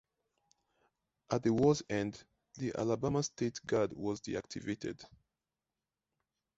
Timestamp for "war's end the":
1.53-2.73